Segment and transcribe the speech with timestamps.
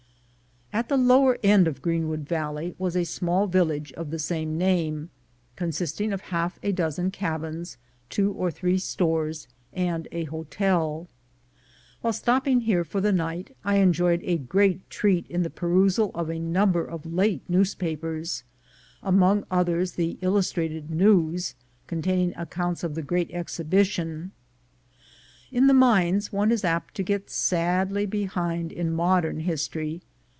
[0.73, 5.09] At the lower end of Greenwood Valley was a small village of the same name,
[5.57, 7.75] consisting of half a dozen cabins,
[8.09, 11.09] two or three stores, and a hotel.
[11.99, 16.09] While stop ping here for the night, I enjoyed a great treat in the perusal
[16.15, 18.45] of a number of late newspapers—
[19.03, 21.53] am.ong others the Illustrated News,
[21.85, 24.31] containing accounts of the Great Exhibition.
[25.51, 30.01] In the mines one was apt to get sadly behind in modern history.